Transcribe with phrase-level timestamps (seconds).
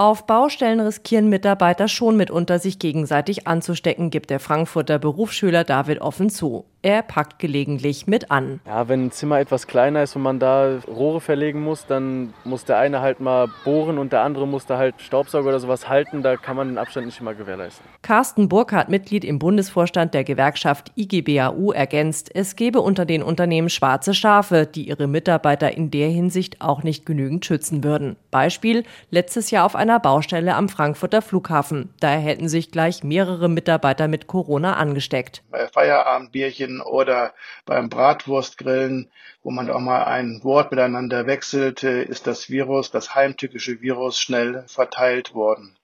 [0.00, 6.30] Auf Baustellen riskieren Mitarbeiter schon mitunter, sich gegenseitig anzustecken, gibt der Frankfurter Berufsschüler David offen
[6.30, 6.64] zu.
[6.82, 8.60] Er packt gelegentlich mit an.
[8.66, 12.64] Ja, wenn ein Zimmer etwas kleiner ist und man da Rohre verlegen muss, dann muss
[12.64, 16.22] der eine halt mal bohren und der andere muss da halt Staubsauger oder sowas halten.
[16.22, 17.84] Da kann man den Abstand nicht immer gewährleisten.
[18.00, 24.14] Carsten Burkhardt, Mitglied im Bundesvorstand der Gewerkschaft IGBAU, ergänzt, es gebe unter den Unternehmen schwarze
[24.14, 28.16] Schafe, die ihre Mitarbeiter in der Hinsicht auch nicht genügend schützen würden.
[28.30, 31.90] Beispiel letztes Jahr auf einer Baustelle am Frankfurter Flughafen.
[32.00, 35.42] Da hätten sich gleich mehrere Mitarbeiter mit Corona angesteckt.
[35.50, 37.32] Bei Feierabendbierchen Grillen oder
[37.66, 39.10] beim Bratwurstgrillen,
[39.42, 44.64] wo man auch mal ein Wort miteinander wechselte, ist das Virus, das heimtückische Virus, schnell
[44.66, 45.76] verteilt worden.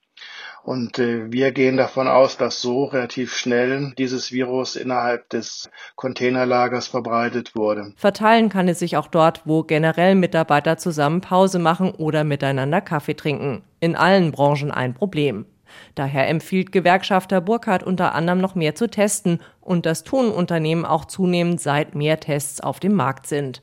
[0.62, 6.88] Und äh, wir gehen davon aus, dass so relativ schnell dieses Virus innerhalb des Containerlagers
[6.88, 7.92] verbreitet wurde.
[7.96, 13.14] Verteilen kann es sich auch dort, wo generell Mitarbeiter zusammen Pause machen oder miteinander Kaffee
[13.14, 13.62] trinken.
[13.78, 15.46] In allen Branchen ein Problem.
[15.95, 21.04] Daher empfiehlt Gewerkschafter Burkhardt unter anderem noch mehr zu testen und das tun Unternehmen auch
[21.04, 23.63] zunehmend, seit mehr Tests auf dem Markt sind.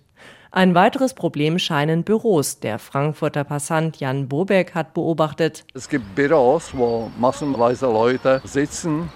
[0.51, 2.59] Ein weiteres Problem scheinen Büros.
[2.59, 5.65] Der Frankfurter Passant Jan Bobeck hat beobachtet.
[5.73, 9.09] Es gibt Büros, wo massenweise Leute sitzen,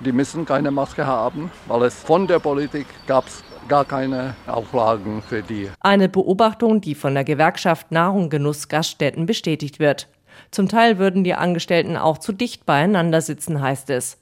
[0.00, 5.22] die müssen keine Maske haben, weil es von der Politik gab es gar keine Auflagen
[5.22, 5.70] für die.
[5.78, 10.08] Eine Beobachtung, die von der Gewerkschaft Nahrung Genuss Gaststätten bestätigt wird.
[10.50, 14.18] Zum Teil würden die Angestellten auch zu dicht beieinander sitzen, heißt es.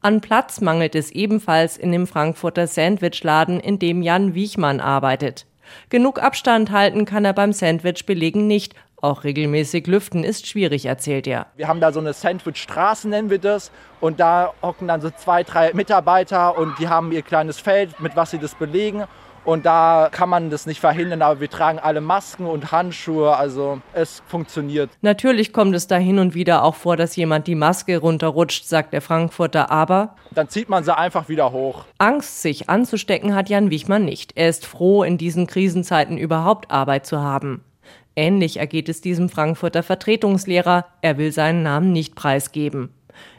[0.00, 5.46] An Platz mangelt es ebenfalls in dem Frankfurter Sandwichladen, in dem Jan Wiechmann arbeitet.
[5.88, 8.74] Genug Abstand halten kann er beim Sandwich-Belegen nicht.
[9.00, 11.46] Auch regelmäßig lüften ist schwierig, erzählt er.
[11.56, 13.72] Wir haben da so eine Sandwich-Straße, nennen wir das.
[14.00, 18.14] Und da hocken dann so zwei, drei Mitarbeiter und die haben ihr kleines Feld, mit
[18.14, 19.04] was sie das belegen.
[19.44, 23.80] Und da kann man das nicht verhindern, aber wir tragen alle Masken und Handschuhe, also
[23.92, 24.90] es funktioniert.
[25.00, 28.92] Natürlich kommt es da hin und wieder auch vor, dass jemand die Maske runterrutscht, sagt
[28.92, 31.84] der Frankfurter, aber dann zieht man sie einfach wieder hoch.
[31.98, 34.32] Angst, sich anzustecken, hat Jan Wichmann nicht.
[34.36, 37.64] Er ist froh, in diesen Krisenzeiten überhaupt Arbeit zu haben.
[38.14, 40.86] Ähnlich ergeht es diesem Frankfurter Vertretungslehrer.
[41.00, 42.90] Er will seinen Namen nicht preisgeben.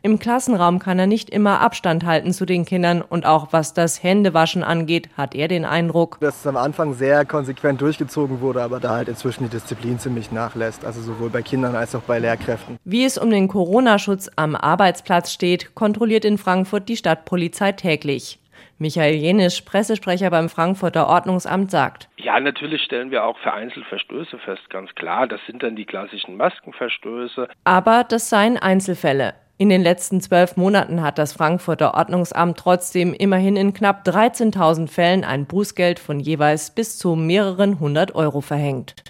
[0.02, 4.04] Im Klassenraum kann er nicht immer Abstand halten zu den Kindern und auch was das
[4.04, 8.80] Händewaschen angeht, hat er den Eindruck, dass es am Anfang sehr konsequent durchgezogen wurde, aber
[8.80, 12.78] da halt inzwischen die Disziplin ziemlich nachlässt, also sowohl bei Kindern als auch bei Lehrkräften.
[12.84, 18.40] Wie es um den Corona-Schutz am Arbeitsplatz steht, kontrolliert in Frankfurt die Stadtpolizei täglich.
[18.80, 22.10] Michael Jenisch, Pressesprecher beim Frankfurter Ordnungsamt, sagt.
[22.18, 25.28] Ja, natürlich stellen wir auch vereinzelt Verstöße fest, ganz klar.
[25.28, 27.48] Das sind dann die klassischen Maskenverstöße.
[27.64, 29.36] Aber das seien Einzelfälle.
[29.58, 35.24] In den letzten zwölf Monaten hat das Frankfurter Ordnungsamt trotzdem immerhin in knapp 13.000 Fällen
[35.24, 38.96] ein Bußgeld von jeweils bis zu mehreren hundert Euro verhängt.